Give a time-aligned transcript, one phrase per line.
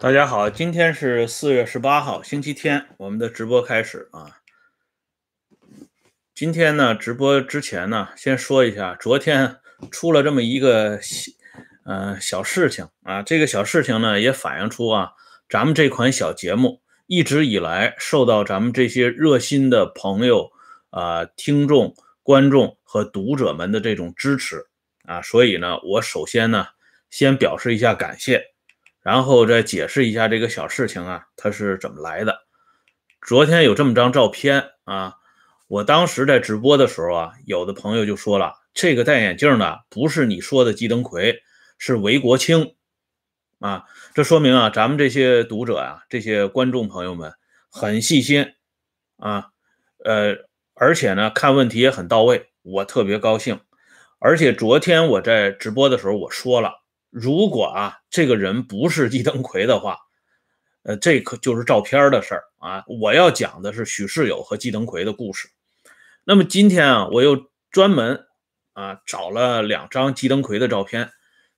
[0.00, 4.38] 大家好，今天是四月十八号，星期天，我们的直播开始啊。
[6.32, 9.56] 今天呢，直播之前呢，先说一下，昨天
[9.90, 11.32] 出了这么一个小，
[11.84, 13.24] 呃，小事情啊。
[13.24, 15.10] 这个小事情呢，也反映出啊，
[15.48, 20.52] 咱们这款小节目一直以来受到咱们这些热心的朋友
[20.90, 21.92] 啊、听众、
[22.22, 24.64] 观众和读者们的这种支持
[25.06, 25.20] 啊。
[25.22, 26.68] 所以呢，我首先呢，
[27.10, 28.44] 先表示一下感谢。
[29.08, 32.40] 然后再解释一下这个小事情啊，它是怎么来的？
[33.26, 35.14] 昨天有这么张照片啊，
[35.66, 41.40] 我当时在直播的时候啊，有的朋友就说了，这个戴眼镜的不是你说的季登奎，
[41.78, 42.74] 是韦国清
[43.60, 43.86] 啊。
[44.12, 47.32] 这说明啊，咱们这些读者啊，这些观众朋友们
[47.70, 48.52] 很细心
[49.16, 49.46] 啊，
[50.04, 50.36] 呃，
[50.74, 53.58] 而且呢，看问题也很到位，我特别高兴。
[54.18, 56.82] 而且昨天我在直播的时候我说了。
[57.10, 59.98] 如果啊，这个人不是季登奎的话，
[60.82, 62.84] 呃，这可就是照片的事儿啊。
[62.86, 65.48] 我要讲的是许世友和季登奎的故事。
[66.24, 68.26] 那么今天啊，我又专门
[68.74, 71.10] 啊找了两张季登奎的照片，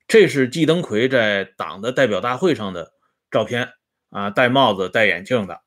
[0.07, 2.93] 这是季登奎在党的代表大会上的
[3.29, 3.73] 照片
[4.09, 5.61] 啊，戴帽子、戴眼镜的。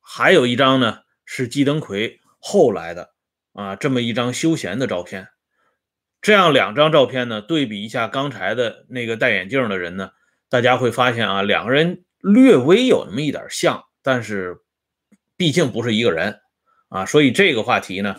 [0.00, 3.12] 还有一张呢，是季登奎后来的
[3.52, 5.28] 啊这么一张休闲的照片。
[6.22, 10.10] 这样两张照片呢，对比一下刚才的那个戴眼镜的人呢，
[10.48, 14.58] 大家会发现啊，两个人略微有那么一点像，但是
[15.36, 16.40] 毕竟不是一个人
[16.90, 18.16] 啊，所以这个话题呢，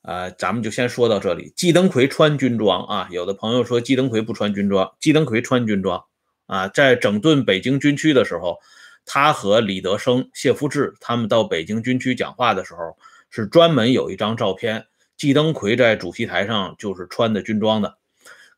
[0.00, 1.52] 呃，咱们就先说到这里。
[1.54, 6.02] 季登奎穿军装啊，有的朋友说季登奎不穿军装，季登奎穿军装
[6.46, 8.58] 啊，在整顿北京军区的时候，
[9.04, 12.96] 他和李德生、谢富治他们到北京军区讲话的时候，
[13.28, 14.86] 是专门有一张照片。
[15.22, 17.96] 季登奎在主席台上就是穿的军装的，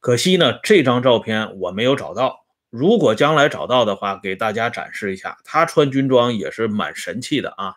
[0.01, 2.47] 可惜呢，这张照片我没有找到。
[2.71, 7.75] 如果将来找到的话，给大家展示一下，他穿军装也是蛮神气的啊。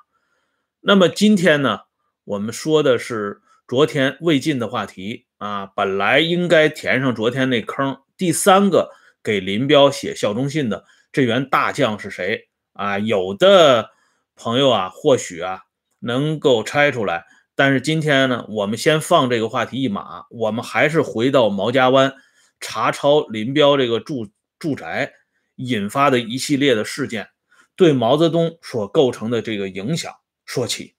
[0.79, 1.81] 那么今天呢，
[2.23, 7.97] 我们说的是昨天未尽的话题啊，本来应该填上昨天那坑。
[8.15, 8.89] 第三个
[9.21, 12.97] 给林彪写效忠信的这员大将是谁啊？
[12.99, 13.89] 有的
[14.37, 15.63] 朋友啊，或许啊
[15.99, 17.25] 能够猜出来。
[17.57, 22.13] 但是今天呢，我们先放这个话题一马，我们还是回到毛家湾
[22.59, 24.29] 查抄林彪这个住
[24.59, 25.11] 住宅
[25.55, 27.29] 引发的一系列的事件，
[27.75, 30.13] 对毛泽东所构成的这个影响
[30.45, 30.93] 说起。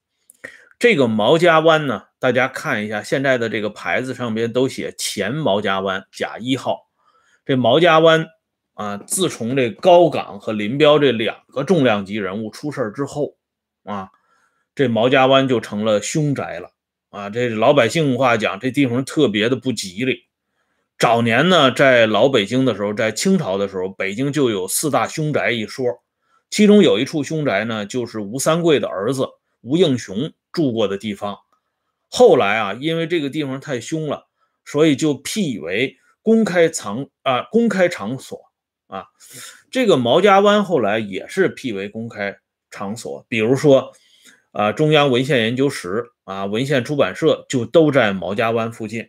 [0.80, 6.88] 这个毛家湾呢，大家看一下，现在的这个牌子上边都写前毛家湾甲一号。
[7.46, 8.26] 这毛家湾
[8.74, 13.36] 啊，自从这高岗和林彪这两个重量级人物出事之后
[13.84, 14.10] 啊。
[14.78, 16.70] 这毛家湾就成了凶宅了
[17.10, 17.28] 啊！
[17.30, 20.28] 这老百姓话讲，这地方特别的不吉利。
[20.96, 25.84] 早年呢，在老北京的时候，在清朝的时候，北京就有四大凶宅一说，
[26.48, 29.26] 其中有一处凶宅呢，就是吴三桂的儿子
[29.62, 31.36] 吴应熊住过的地方。
[32.08, 34.28] 后来啊，因为这个地方太凶了，
[34.64, 38.42] 所以就辟为公开藏啊公开场所
[38.86, 39.06] 啊。
[39.72, 42.38] 这个毛家湾后来也是辟为公开
[42.70, 43.92] 场所，比如说。
[44.58, 49.08] 啊，中央文献研究室啊，文献出版社就都在毛家湾附近，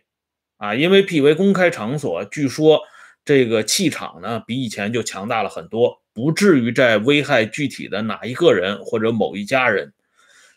[0.58, 2.80] 啊，因为辟为公开场所，据说
[3.24, 9.92] 这个气场呢比以前就强大了很多，不至于在危害具体的哪一个人或者某一家人。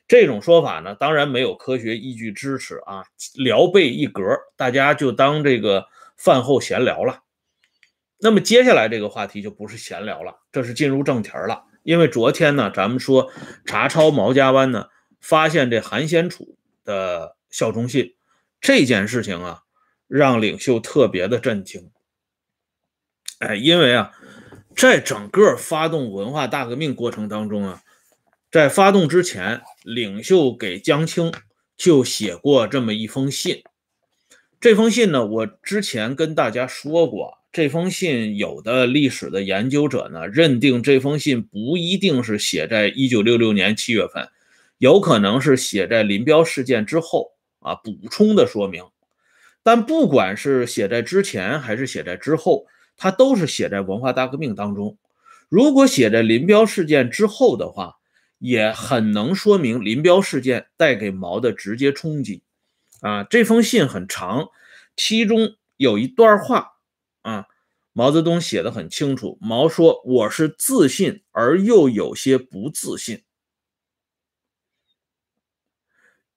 [0.07, 4.21] 这种说法呢，当然没有科学依据支持啊，聊备一格，
[4.55, 5.87] 大家就当这个
[6.17, 7.23] 饭后闲聊了。
[8.19, 11.63] 那么接下来这个话题就不是闲聊了，这是进入正题了。
[11.83, 13.31] 因为昨天呢，咱们说
[13.65, 14.87] 查抄毛家湾呢，
[15.19, 18.15] 发现这韩先楚的效忠信
[18.59, 19.63] 这件事情啊，
[20.07, 21.91] 让领袖特别的震惊。
[23.39, 24.11] 哎，因为啊，
[24.75, 27.81] 在整个发动文化大革命过程当中啊，
[28.49, 31.33] 在发动之前，领袖给江青
[31.75, 33.61] 就写过这么一封信。
[34.61, 37.42] 这封信呢，我之前跟大家说过。
[37.53, 44.27] 这封信，有的历史的研究者呢，认定这封信不一定是写在一九六六年七月份，
[44.79, 48.83] 有可能是写在林彪事件之后啊，补充的说明。
[49.61, 52.65] 但不管是写在之前还是写在之后，
[52.97, 54.97] 它都是写在文化大革命当中。
[55.47, 57.97] 如果写在林彪事件之后的话，
[58.39, 62.41] 也很能说明林彪事件带给毛的直接冲击。
[63.01, 64.47] 啊，这封信很长，
[64.95, 66.72] 其中有一段话。
[67.23, 67.47] 啊，
[67.91, 69.37] 毛泽东写的很清楚。
[69.41, 73.23] 毛说：“我是自信而又有些不自信。”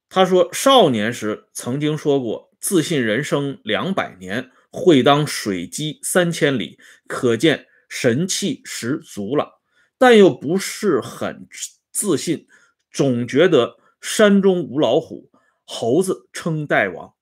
[0.09, 9.61] 他说：“少年时曾经说过，自信人生两百年，会当水击三千里，可见神气十足了。
[9.99, 11.49] 但又不是很
[11.91, 12.47] 自信，
[12.91, 15.31] 总觉得山中无老虎，
[15.65, 17.15] 猴子称大王，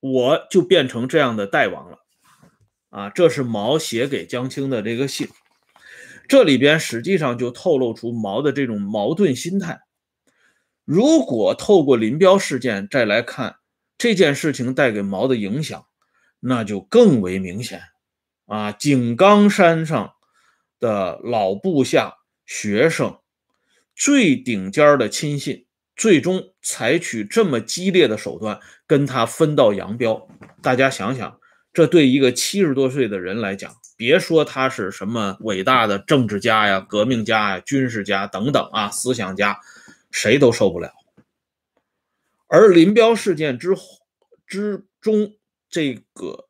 [0.00, 2.04] 我就变成这样的大王了。
[2.90, 5.28] 啊，这是毛写给江青的这个信，
[6.26, 9.80] 这里边实际上就透露出毛的这种矛盾心态。
[10.84, 13.56] 如果透过林彪事件再来看
[13.98, 15.86] 这件事情带给毛的影响，
[16.40, 17.82] 那就更为明显。
[18.46, 20.14] 啊，井冈山上
[20.80, 22.14] 的老部下、
[22.46, 23.18] 学生，
[23.94, 30.26] 最顶尖的亲信，最终采取这么激烈的手段跟他分道扬镳。
[30.62, 31.38] 大家想想，
[31.78, 39.60] 这对一个七十多岁的人来讲，别说他是什么伟大的政治家呀、革命家呀、军事家等等啊，思想家，
[40.10, 40.90] 谁都受不了。
[42.48, 43.76] 而林彪事件之
[44.44, 45.36] 之中，
[45.70, 46.48] 这个。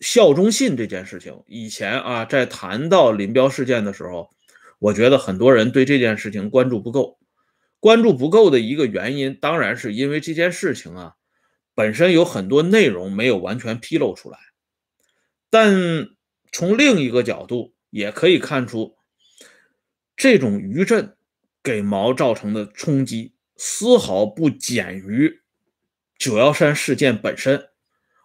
[0.00, 4.28] 效忠信这件事情，以前啊，在谈到林彪事件的时候，
[4.78, 7.18] 我觉得很多人对这件事情关注不够。
[7.80, 11.14] 关注不够的一个原因，当然是因为这件事情啊，
[11.74, 14.38] 本身有很多内容没有完全披露出来。
[15.50, 16.08] 但
[16.52, 18.96] 从另一个角度，也可以看出，
[20.16, 21.16] 这种余震
[21.62, 25.40] 给毛造成的冲击，丝毫不减于
[26.18, 27.68] 九幺三事件本身。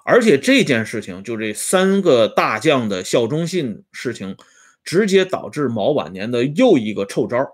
[0.03, 4.35] 而且这件事情，就这三个大将的效忠信事情，
[4.83, 7.45] 直接导致毛晚年的又一个臭招，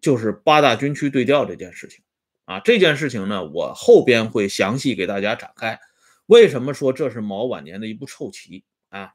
[0.00, 2.02] 就是八大军区对调这件事情。
[2.46, 5.78] 啊，这件事情呢，我后边会详细给大家展开。
[6.26, 9.14] 为什么说这是毛晚年的一步臭棋啊？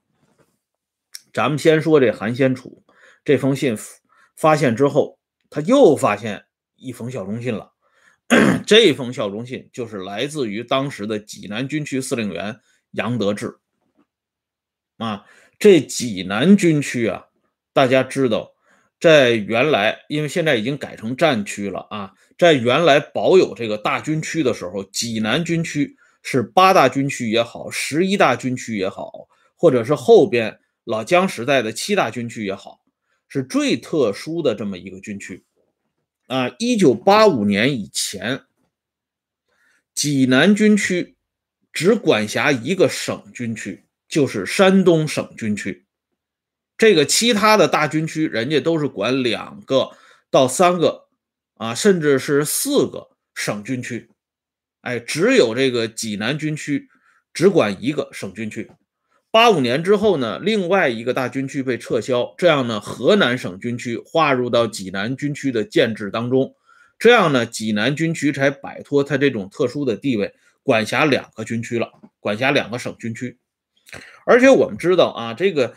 [1.31, 2.83] 咱们先说这韩先楚
[3.23, 3.77] 这封信
[4.35, 5.19] 发现之后，
[5.49, 6.45] 他又发现
[6.75, 7.71] 一封效忠信了。
[8.65, 12.59] 这封效忠信就是来自于当时的济南军区司令员。
[12.91, 13.57] 杨得志
[14.99, 15.25] 啊，
[15.59, 17.25] 这济南军区啊，
[17.73, 18.53] 大家知道，
[19.01, 32.81] 在原来，因为现在已经改成战区了啊，在原来保有这个大军区的时候，济南军区是八大军区也好，十一大军区也好，或者是后边老姜时代的七大军区也好，
[33.27, 35.43] 是最特殊的这么一个军区
[36.27, 36.53] 啊。
[36.59, 38.43] 一九八五年以前，
[39.93, 41.13] 济南军区。
[41.77, 45.85] 只管辖一个省军区，就是山东省军区。
[46.77, 49.89] 这个其他的大军区，人家都是管两个
[50.31, 51.09] 到三个
[51.55, 54.09] 啊，甚至是四个省军区。
[54.79, 56.87] 哎，只有这个济南军区
[57.33, 58.71] 只管一个省军区。
[59.35, 66.55] 八五年之后呢，另外一个大军区被撤销，这样呢，河南省军区划入到济南军区的建制当中，
[66.97, 70.33] 这样呢，济南军区才摆脱它这种特殊的地位。
[70.63, 71.91] 管辖两个军区了，
[72.21, 73.37] 管辖两个省军区，
[74.25, 75.75] 而且我们知道啊，这个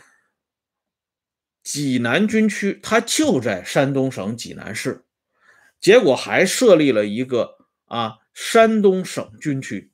[1.61, 5.03] 济南军区它就在山东省济南市，
[5.81, 7.57] 结果还设立了一个
[7.87, 9.91] 啊山东省军区，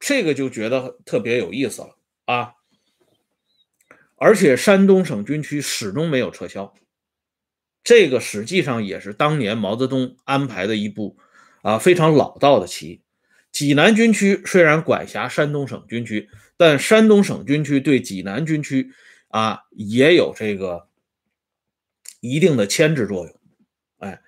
[0.00, 2.54] 这个就觉得特别有意思了啊！
[4.22, 6.74] 而且山东省军区始终没有撤销，
[7.82, 11.16] 这个实际上也是当年毛泽东安排的一步
[11.62, 13.02] 啊非常老道的棋。
[13.50, 16.28] 济南军区虽然管辖山东省军区，
[16.58, 18.92] 但山东省军区对济南军区
[19.28, 20.88] 啊也有这个
[22.20, 23.34] 一定的牵制作用。
[24.00, 24.20] 哎，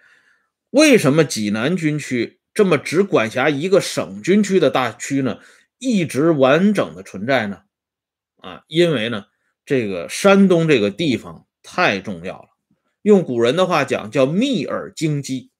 [0.71, 5.39] 为什么济南军区这么只管辖一个省军区的大区呢？
[5.77, 7.65] 一直完整的存在呢？
[8.39, 9.27] 啊，因为呢，
[9.65, 12.49] 这个山东这个地方太重要了，
[13.03, 15.51] 用古人的话讲叫密而经畿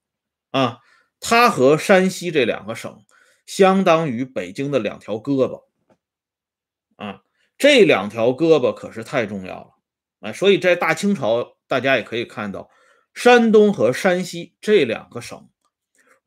[0.51, 0.79] 啊，
[1.21, 3.05] 它和山西这两个省。
[3.45, 5.65] 相当于北京的两条胳膊
[6.95, 7.23] 啊，
[7.59, 9.71] 这两条胳膊可是太重要了
[10.21, 10.33] 啊！
[10.33, 12.71] 所以在大清朝，大家也可以看到，
[13.13, 15.51] 山东和山西这两个省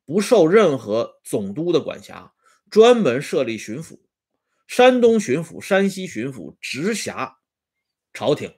[0.05, 2.33] 不受任何总督的管辖，
[2.69, 4.01] 专门设立巡抚。
[4.67, 7.37] 山东巡抚、山西巡抚直辖
[8.15, 8.55] 朝廷，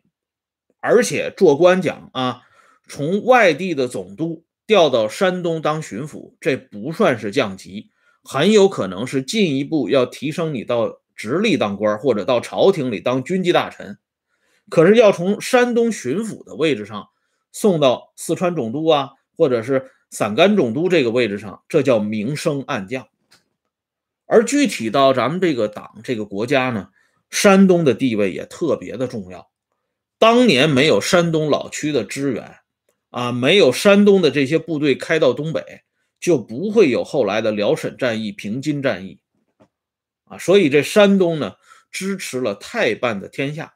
[0.79, 2.43] 而且做官讲啊，
[2.87, 7.89] 从外地的总督调到山东当巡抚，这不算是降级。
[8.23, 13.97] 很有可能是进一步要提升你到直隶当官，或者到朝廷里当军机大臣。
[14.69, 17.07] 可是要从山东巡抚的位置上
[17.53, 23.07] 送到四川总督啊，或者是陕甘总督这个位置上，这叫明升暗降。
[24.25, 26.89] 而具体到咱们这个党这个国家呢，
[27.29, 29.49] 山东的地位也特别的重要。
[30.17, 32.57] 当年没有山东老区的支援
[33.09, 35.83] 啊，没有山东的这些部队开到东北。
[36.19, 39.19] 就不会有后来的辽沈战役、平津战役，
[40.23, 41.53] 啊，所以这山东呢
[41.91, 43.75] 支持了太半的天下，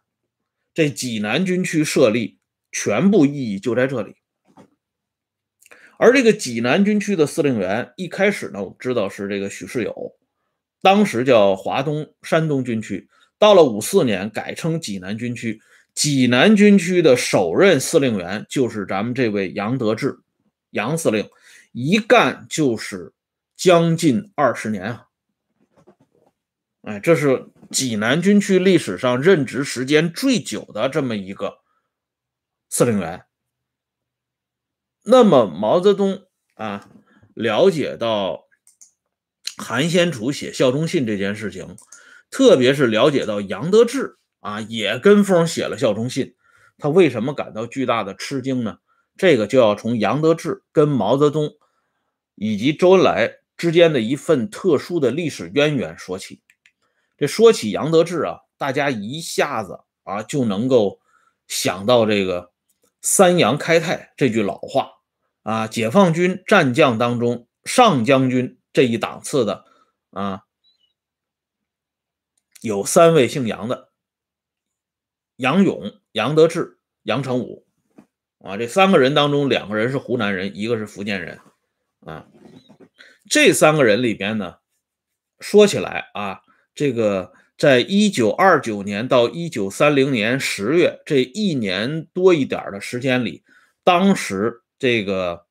[0.73, 2.39] 这济南军区设立
[2.71, 4.15] 全部意义就在这里，
[5.99, 10.17] 而这个济南军区的司令员一开始呢，我们知道是这个许世友，
[10.81, 13.07] 当时叫华东山东军区，
[13.41, 15.59] 到了五四年改称济南军区。
[15.95, 20.19] 济南军区的首任司令员就是咱们这位杨得志，
[20.69, 21.27] 杨司令，
[21.71, 23.13] 一干就是
[23.57, 25.07] 将近二十年啊！
[26.83, 31.57] 哎，这是济南军区历史上任职时间最久的这么一个
[32.69, 33.23] 司令员。
[35.03, 36.87] 那么毛泽东啊，
[37.33, 38.45] 了解到
[39.57, 41.75] 韩先楚写效忠信这件事情，
[42.31, 44.17] 特别是了解到杨得志。
[44.39, 46.33] 啊，也跟风写了效忠信，
[46.79, 48.79] 他为什么感到巨大的吃惊呢？
[49.15, 51.51] 这个就要从杨得志跟毛泽东
[52.33, 56.41] 以及周恩来之间的一份特殊的历史渊源说起。
[57.19, 60.99] 这说起杨得志啊，大家一下子啊就能够
[61.47, 62.51] 想到这个
[62.99, 64.93] “三杨开泰”这句老话
[65.43, 69.65] 啊，解放军战将当中上将军这一档次的
[70.09, 70.45] 啊，
[72.61, 73.89] 有三位姓杨的。
[75.35, 77.65] 杨勇、杨得志、杨成武，
[78.37, 81.39] 啊，这三个人当中，两个人是湖南人，一个是福建人，
[82.01, 82.27] 啊，
[83.27, 84.57] 这三个人里边呢，
[85.39, 86.41] 说起来啊，
[86.75, 93.43] 这个在一九二九年到一九三零年十月这一年多一点的时间里，
[93.83, 95.47] 当时这个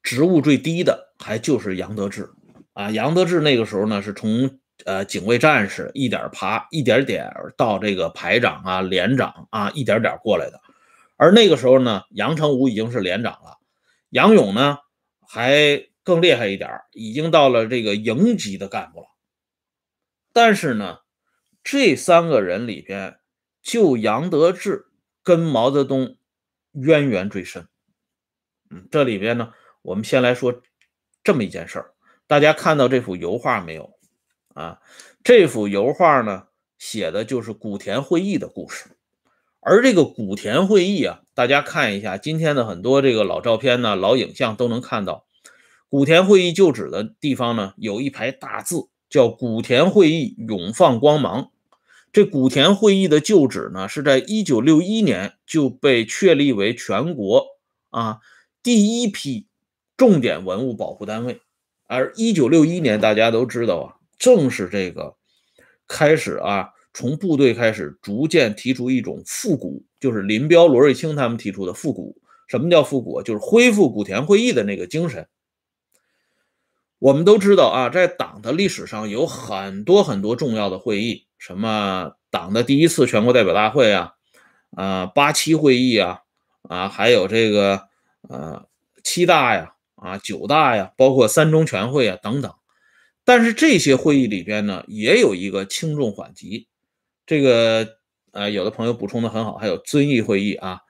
[0.00, 2.30] 职务最低的还就是杨得志，
[2.76, 4.60] 啊，杨得志那个时候呢是从。
[4.84, 10.60] 呃，警卫战士一点爬，一点点到这个排长啊、连长啊，一点点过来的。
[11.16, 13.56] 而那个时候呢，杨成武已经是连长了，
[14.10, 14.76] 杨勇呢
[15.26, 19.06] 还更厉害一点，已经到了这个营级的干部了。
[20.34, 20.98] 但是呢，
[21.64, 23.18] 这三个人里边，
[23.62, 24.88] 就杨得志
[25.22, 26.18] 跟毛泽东
[26.72, 27.66] 渊源最深。
[28.70, 30.60] 嗯，这里边呢，我们先来说
[31.24, 31.94] 这么一件事儿。
[32.26, 33.92] 大家看到这幅油画没有？
[34.54, 34.80] 啊，
[35.22, 38.96] 这幅油画呢，写的就是古田会议的故事。
[39.60, 45.26] 而这个古田会议啊，大家看一下今天的很多这个老照片呢、老影像都能看到，
[45.88, 51.50] 古田会议旧址的地方呢，有一排大字叫“古田会议永放光芒”。
[52.12, 57.44] 这古田会议的旧址呢，是在一九六一年就被确立为全国
[57.90, 58.20] 啊
[58.62, 59.46] 第一批
[59.96, 61.40] 重点文物保护单位。
[61.86, 63.94] 而一九六一年，大家都知道啊。
[64.18, 65.14] 正是这个
[65.86, 72.16] 开始啊，从部队开始逐渐提出一种复古，就是林彪、罗瑞卿他们提出的复古。
[72.48, 73.22] 什么叫复古？
[73.22, 75.28] 就是恢复古田会议的那个精神。
[76.98, 84.12] 我们都知道啊，在党的历史上有很多很多重要的会议，什么党的第一次全国代表大会啊，
[84.70, 86.20] 啊八七会议啊，
[86.62, 87.82] 啊还有这个
[88.30, 88.66] 呃
[89.04, 92.54] 七大呀，啊九大呀，包括三中全会啊等等。
[93.24, 96.68] 但是这些会议里边呢，也有一个轻重缓急。
[97.26, 97.96] 这个
[98.30, 100.80] 呃，有的朋友补充的很好，还有遵义会议啊，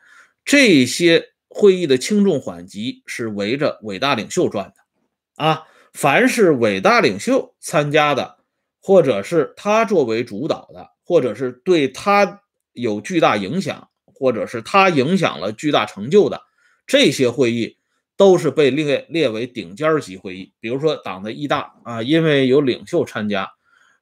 [0.45, 5.63] 这些会议的轻重缓急是围着伟大领袖转的啊。
[5.95, 8.37] 凡是伟大领袖参加的，
[8.83, 12.43] 或者是他作为主导的，或者是对他
[12.75, 16.43] 有巨大影响，或者是他影响了巨大成就的
[16.87, 17.79] 这些会议。
[18.17, 23.51] 都是被列列为顶尖级会议，比如说党的一大啊，因为有领袖参加，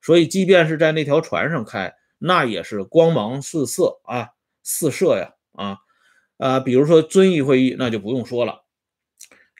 [0.00, 4.28] 所以即便是在那条船上开，那也是光芒四射啊，
[4.62, 5.78] 四射呀啊
[6.38, 6.60] 啊！
[6.60, 8.64] 比如说遵义会议，那就不用说了，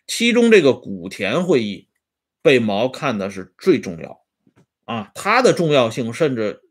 [0.07, 1.89] 其中这个古田会议
[2.41, 4.21] 被毛看的是最重要
[4.85, 6.63] 啊，它的重要性甚至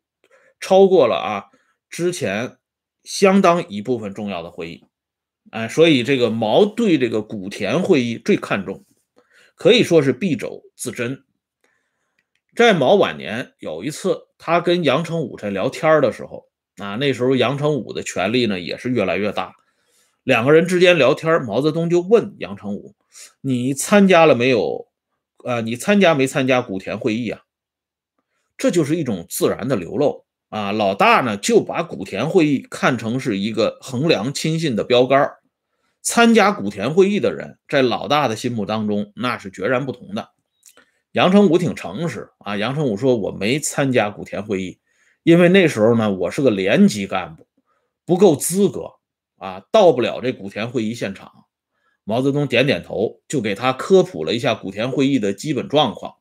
[0.60, 1.46] 超过了啊
[1.90, 2.58] 之前
[3.04, 4.86] 相当一部分重要的会议。
[5.54, 8.84] 哎，所以这个毛对这个古田会议最看重，
[9.54, 11.24] 可以说是敝帚自珍。
[12.56, 19.54] 在毛晚年有一次，他跟杨成武在聊天的时候，啊，那时候杨成武的权力呢也是越来越大，
[20.24, 22.96] 两个人之间聊天，毛泽东就问杨成武
[23.42, 24.88] ：“你参加了没有？
[25.46, 27.42] 呃，你参加没参加古田会议啊？”
[28.58, 30.26] 这就是一种自然的流露。
[30.50, 35.32] 啊，老大呢就把古田会议看成是一个衡量亲信的标杆
[36.04, 40.30] 参加古田会议的人，在老大的心目当中，那是决然不同的。
[41.14, 44.80] 杨成武挺诚实啊，杨成武说：“我没参加古田会议，
[45.24, 47.48] 因为那时候呢，我是个连级干部，
[48.06, 48.92] 不够资格
[49.38, 51.32] 啊，到不了这古田会议现场。”
[52.04, 56.16] 毛泽东点点头，就给他科普了一下古田会议的基本状况。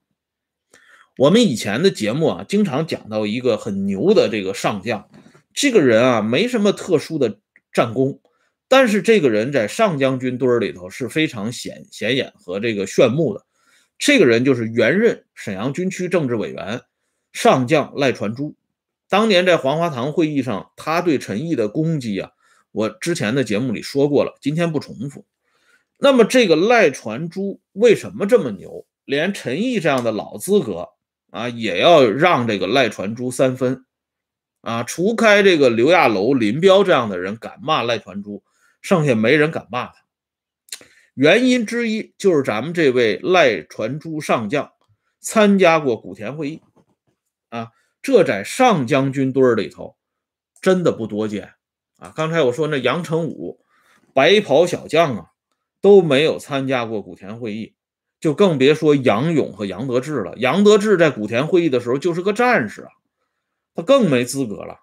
[1.18, 5.08] 我们以前的节目啊，经常讲到一个很牛的这个上将，
[5.52, 7.40] 这个人啊，没什么特殊的
[7.72, 8.20] 战功。
[8.72, 13.44] 但是这个人在上将军堆儿里头是非常显显眼和这个炫目的。
[13.98, 16.80] 这个人就是原任沈阳军区政治委员
[17.34, 18.54] 上将赖传珠。
[19.10, 22.30] 当年在黄花堂会议上，他对陈毅的攻击啊，
[22.70, 25.26] 我之前的节目里说过了，今天不重复。
[25.98, 28.86] 那么这个赖传珠为什么这么牛？
[29.04, 30.88] 连陈毅这样的老资格
[31.28, 33.84] 啊，也要让这个赖传珠三分
[34.62, 34.82] 啊？
[34.82, 38.42] 除开这个刘亚楼、林彪这样的人敢骂赖传珠。
[38.82, 39.94] 剩下没人敢骂他，
[41.14, 44.72] 原因之一就是咱们这位赖传珠上将
[45.20, 46.62] 参加过古田会议
[47.48, 47.70] 啊，
[48.02, 49.96] 这在上将军堆里头
[50.60, 51.52] 真的不多见
[51.98, 52.12] 啊。
[52.14, 53.64] 刚才我说那杨成武
[54.12, 55.26] 白袍小将啊
[55.80, 57.74] 都没有参加过古田会议，
[58.20, 60.34] 就更别说杨勇和杨得志了。
[60.36, 62.90] 杨得志在古田会议的时候就是个战士啊，
[63.74, 64.80] 他更没资格了。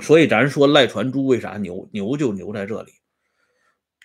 [0.00, 1.88] 所以咱说赖传珠为啥牛？
[1.92, 2.92] 牛就牛在这里。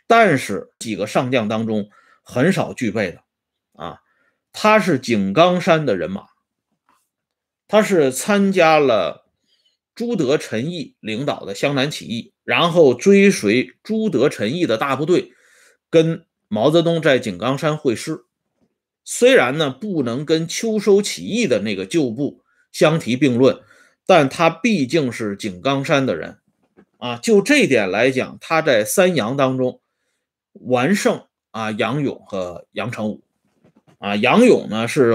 [0.07, 1.89] 但是几个上将当中
[2.23, 3.23] 很少具备的
[3.73, 3.99] 啊，
[4.51, 6.25] 他是井冈山的人马，
[7.67, 9.25] 他是参加了
[9.95, 15.33] 朱德、陈毅领导的湘南起义，然后追随朱德、陈毅的大部队，
[15.89, 18.25] 跟毛泽东在井冈山会师。
[19.05, 23.61] 虽然呢不能跟秋收起义的那个旧部相提并论。
[24.05, 26.39] 但他毕竟是井冈山的人，
[26.97, 29.79] 啊，就这点来讲，他在三杨当中
[30.51, 33.23] 完胜啊杨勇和杨成武，
[33.99, 35.13] 啊，杨勇呢是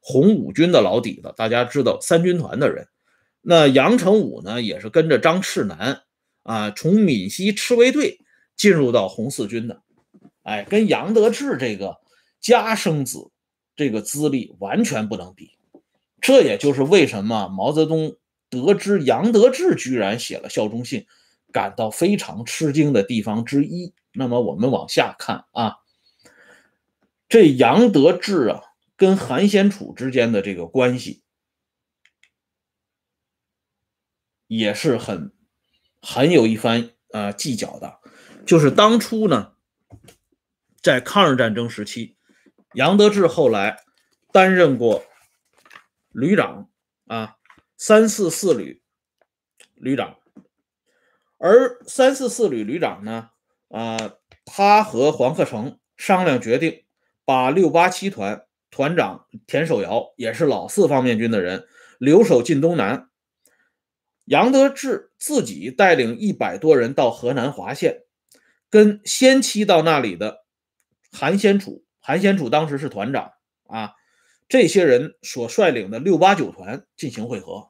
[0.00, 2.86] 红五军的老底子，大家知道三军团的人，
[3.42, 6.02] 那杨成武呢也是跟着张赤南
[6.44, 8.20] 啊从闽西赤卫队
[8.56, 9.82] 进入到红四军的，
[10.44, 11.98] 哎，跟杨得志这个
[12.40, 13.32] 家生子
[13.74, 15.50] 这个资历完全不能比，
[16.20, 18.14] 这也就是为什么毛泽东。
[18.50, 21.06] 得知杨得志居然写了效忠信，
[21.52, 23.94] 感到非常吃惊的地方之一。
[24.12, 25.76] 那么我们往下看啊，
[27.28, 28.62] 这杨得志啊，
[28.96, 31.22] 跟韩先楚之间的这个关系
[34.46, 35.32] 也是很
[36.00, 38.00] 很有一番啊计较的。
[38.46, 39.52] 就是当初呢，
[40.82, 42.16] 在抗日战争时期，
[42.72, 43.78] 杨得志后来
[44.32, 45.04] 担任过
[46.10, 46.70] 旅长
[47.06, 47.37] 啊。
[47.80, 48.82] 三四四旅
[49.76, 50.18] 旅长，
[51.38, 53.30] 而三四四旅旅长呢，
[53.68, 56.84] 啊，他和黄克诚商量决定，
[57.24, 61.68] 把六八七团团长田守尧也是老四方面军的人
[62.00, 63.08] 留守晋东南，
[64.24, 68.02] 杨得志自己带领一百多人到河南滑县，
[68.68, 70.44] 跟先期到那里的
[71.12, 73.34] 韩先楚，韩先楚当时是团长
[73.68, 73.94] 啊。
[74.48, 77.68] 这些人所率领的六八九团进行会合，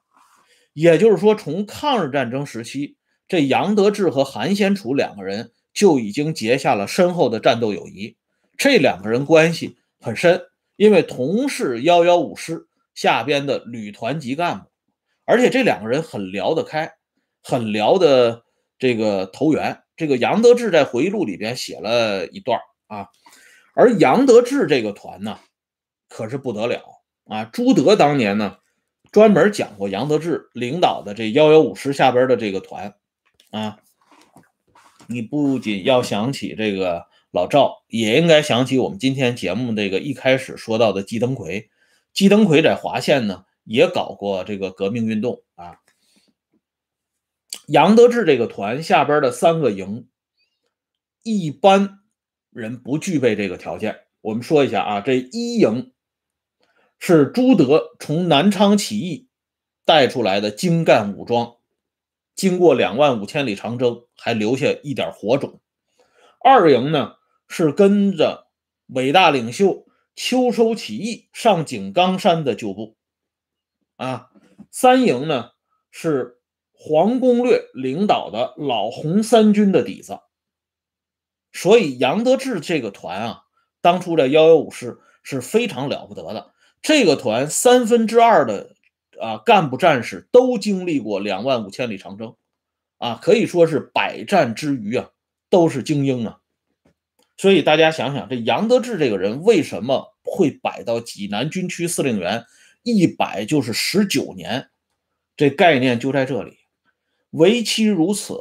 [0.73, 8.17] 也就是说，从抗日战争时期，这杨得志和韩先楚两个人就已经结下了深厚的战斗友谊。
[8.57, 10.43] 这两个人关系很深，
[10.77, 14.67] 因为同是幺幺五师下边的旅团级干部，
[15.25, 16.93] 而且这两个人很聊得开，
[17.43, 18.45] 很聊的
[18.79, 19.81] 这个投缘。
[19.97, 23.09] 这个杨得志在回忆录里边写了一段啊，
[23.75, 25.41] 而杨得志这个团呢。
[26.09, 26.83] 可是不得了
[27.27, 27.45] 啊！
[27.45, 28.57] 朱德当年呢，
[29.13, 32.97] 专门讲过杨得志领导的这幺幺五师下边的这个团
[33.51, 33.79] 啊，
[35.07, 41.69] 你不仅要想起这个老赵，也应该想起我们今天节目这个一开始说到的季登奎。
[42.15, 45.77] 季登奎在华县呢也搞过这个革命运动啊。
[47.67, 50.09] 杨得志这个团下边的三个营，
[51.23, 51.99] 一般
[52.51, 53.99] 人不具备这个条件。
[54.23, 55.93] 我们说一下啊，这一营。
[56.99, 59.29] 是朱德从南昌起义
[59.85, 61.57] 带出来的精干武装，
[62.35, 65.61] 经过两万五千里长征，还留下一点火种。
[66.41, 67.15] 二营呢
[67.49, 68.49] 是跟着
[68.89, 72.97] 伟大领袖秋收起义上井冈山的旧部，
[73.97, 74.31] 啊，
[74.71, 75.51] 三营呢
[75.91, 76.39] 是
[76.73, 80.21] 黄公略领导的老红三军的底子。
[81.53, 83.43] 所以杨得志这个团啊，
[83.81, 86.53] 当初的幺幺五师是非常了不得的。
[86.81, 88.75] 这个团三分之二的
[89.21, 92.35] 啊干部战士都经历过两万五千里长征，
[92.99, 95.11] 啊，可以说是百战之余啊，
[95.51, 96.39] 都是精英啊。
[97.37, 102.45] 所以大家想想，这杨得志这个人为什么会摆到济南军区司令员？
[102.85, 104.69] 一摆就是十九年，
[105.37, 106.59] 这概念就在这里。
[107.31, 108.35] 为期如此，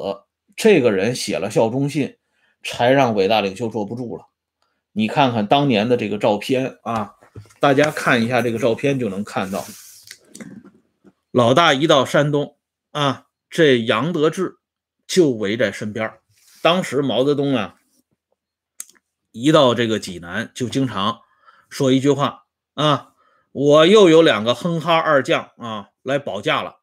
[0.56, 2.18] 这个人写了效忠信，
[2.64, 4.28] 才让伟大领袖坐不住了。
[4.94, 7.16] 你看看当年的这个照片啊。
[7.60, 9.66] 大家看一下这个照片，就能看到，
[11.32, 12.58] 老大一到山东
[12.92, 14.58] 啊，这杨得志
[15.08, 16.14] 就围在身边
[16.62, 17.76] 当时毛泽东啊，
[19.32, 21.20] 一到这个济南就经常
[21.70, 23.14] 说一句话啊，
[23.52, 26.78] 我又有两个哼哈二将啊来保驾了，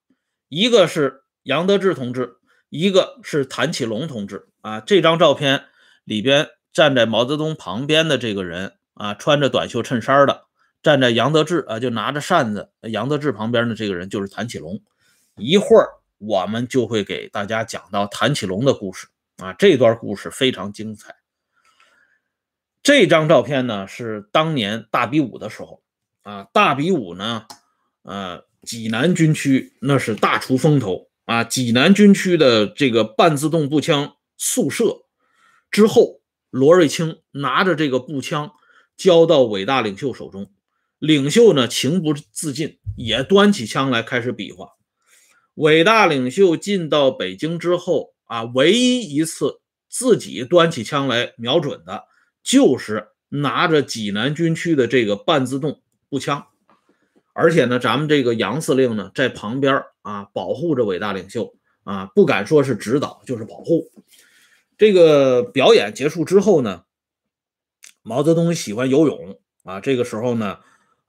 [0.49, 2.37] 一个是杨得志同志，
[2.69, 4.81] 一个是谭启龙同志啊。
[4.81, 5.67] 这张照片
[6.05, 10.44] 里边站在毛泽东旁边的这个人啊，穿着短袖衬衫的，
[10.85, 14.81] 站在杨得志啊就拿着扇子，杨得志旁边的这个人就是谭启龙。
[15.37, 19.09] 一会儿我们就会给大家讲到谭启龙的故事。
[19.39, 21.17] 啊，这段故事非常精彩。
[22.85, 25.83] 这张照片呢是当年大比武的时候
[26.23, 27.47] 啊，大比武呢，
[28.03, 31.43] 呃，济南军区那是大出风头啊。
[31.43, 35.07] 济南军区的这个半自动步枪宿舍
[35.71, 36.21] 之后，
[36.51, 38.53] 罗瑞卿拿着这个步枪
[38.97, 40.53] 交到伟大领袖手中，
[41.07, 44.71] 领袖呢情不自禁也端起枪来开始比划。
[45.55, 48.13] 伟大领袖进到北京之后。
[48.27, 52.05] 啊，唯一一次自己端起枪来瞄准的，
[52.43, 56.47] 就是拿着济南军区的这个半自动步枪，
[57.35, 63.93] 而且呢，咱们这个杨司令呢在旁边啊保护着伟大领袖啊，不敢说是指导，就是保护。
[64.79, 66.85] 这个表演结束之后呢，
[68.03, 70.61] 毛泽东喜欢游泳啊，这个时候呢，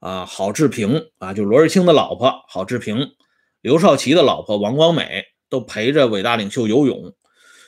[0.06, 3.08] 啊，郝志平啊，就罗瑞卿的老婆郝志平，
[3.60, 5.24] 刘少奇的老婆王光美。
[5.48, 7.14] 都陪着伟大领袖游泳，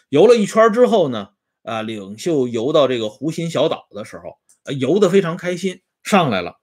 [0.08, 1.28] 游了一圈之后呢，
[1.62, 4.36] 啊，领袖游到这个湖心小岛的时候，
[4.74, 6.56] 游得非常开心，上来了，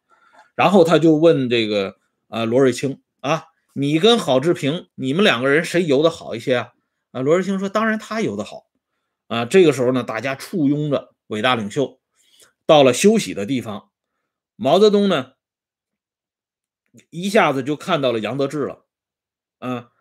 [0.55, 1.95] 然后他就问这个
[2.27, 6.73] 啊罗瑞卿啊，你跟郝志平，你们两个人谁游得好一些啊？
[7.13, 8.65] 啊，罗瑞卿说，当然他游得好，
[9.27, 12.01] 啊，这个时候呢，大家簇拥着伟大领袖
[12.65, 13.89] 到了休息的地方，
[14.57, 15.31] 毛泽东呢
[17.09, 18.85] 一下子就看到了杨得志了，
[19.59, 19.91] 啊。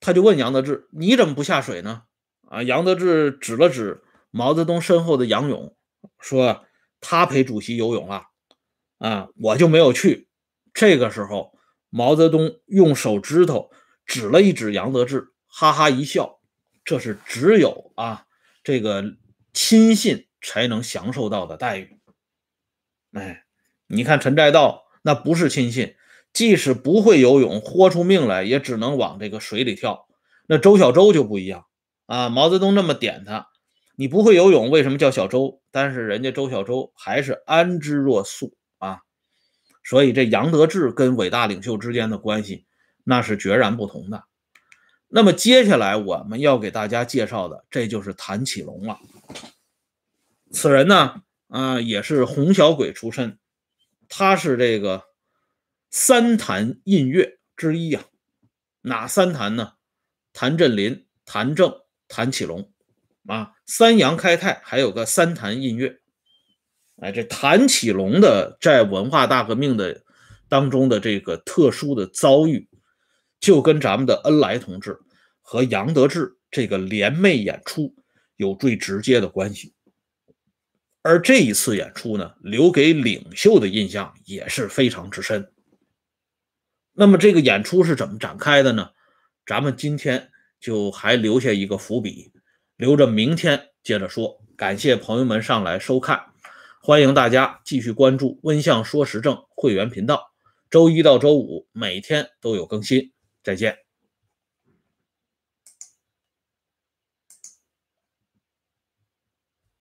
[0.00, 2.02] 他就问杨得志：“你怎么不下水呢？”
[2.50, 5.74] 啊，杨得志指了指毛泽东身后的杨勇，
[6.20, 6.66] 说
[7.00, 8.26] ：“他陪主席游泳了，
[8.98, 10.28] 啊，我就没有去。”
[10.74, 11.58] 这个时候，
[11.88, 13.70] 毛泽东用手指头
[14.04, 16.38] 指了一指杨得志，哈哈一笑
[16.84, 18.26] ：“这是只有啊
[18.62, 19.16] 这个
[19.54, 21.98] 亲信才能享受到的待遇。”
[23.12, 23.46] 哎，
[23.86, 25.94] 你看陈寨道那不是亲信。
[26.32, 30.08] 即使不会游泳，豁出命来也只能往这个水里跳。
[30.48, 31.66] 那周小舟就不一样
[32.06, 32.28] 啊！
[32.28, 33.46] 毛泽东那么点他，
[33.94, 35.60] 你不会游泳，为什么叫小舟？
[35.70, 39.02] 但是人家周小舟还是安之若素啊！
[39.84, 42.66] 所以这杨得志跟伟大领袖之间的关系
[43.04, 44.24] 那是决然不同的。
[45.06, 48.98] 那么接下来我们要给大家介绍的，这就是谭启龙了。
[50.50, 53.38] 此人呢，啊，也是红小鬼出身，
[54.16, 55.02] 他是这个。
[55.90, 58.04] 三谭印月之一啊，
[58.80, 59.74] 哪三谭呢？
[60.32, 61.72] 谭震林、谭政、
[62.08, 62.72] 谭启龙
[63.26, 66.00] 啊，三阳开泰，还有个三谭印月。
[66.96, 70.02] 哎，这谭启龙的在文化大革命的
[70.48, 72.68] 当中的这个特殊的遭遇，
[73.38, 74.98] 就跟咱们的恩来同志
[75.42, 77.94] 和杨得志这个联袂演出
[78.36, 79.73] 有最直接的关系。
[81.04, 85.52] 而这一次演出呢，留给领袖的印象也是非常之深。
[86.94, 88.88] 那么这个演出是怎么展开的呢？
[89.44, 92.32] 咱们今天就还留下一个伏笔，
[92.78, 94.42] 留着明天接着说。
[94.56, 96.24] 感谢朋友们上来收看，
[96.80, 100.32] 欢迎大家继续关注温相说时政会员频道，
[100.70, 103.12] 周一到周五每天都有更新。
[103.42, 103.83] 再见。